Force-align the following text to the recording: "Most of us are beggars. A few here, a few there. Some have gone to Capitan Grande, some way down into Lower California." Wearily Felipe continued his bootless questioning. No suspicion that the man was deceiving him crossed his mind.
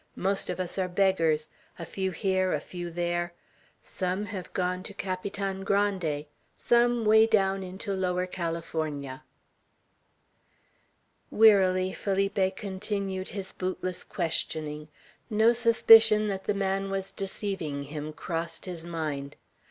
"Most 0.17 0.49
of 0.49 0.59
us 0.59 0.79
are 0.79 0.87
beggars. 0.87 1.47
A 1.77 1.85
few 1.85 2.09
here, 2.09 2.53
a 2.53 2.59
few 2.59 2.89
there. 2.89 3.33
Some 3.83 4.25
have 4.25 4.51
gone 4.51 4.81
to 4.81 4.95
Capitan 4.95 5.63
Grande, 5.63 6.25
some 6.57 7.05
way 7.05 7.27
down 7.27 7.61
into 7.61 7.93
Lower 7.93 8.25
California." 8.25 9.23
Wearily 11.29 11.93
Felipe 11.93 12.55
continued 12.55 13.29
his 13.29 13.51
bootless 13.51 14.03
questioning. 14.03 14.87
No 15.29 15.53
suspicion 15.53 16.29
that 16.29 16.45
the 16.45 16.55
man 16.55 16.89
was 16.89 17.11
deceiving 17.11 17.83
him 17.83 18.11
crossed 18.11 18.65
his 18.65 18.83
mind. 18.83 19.35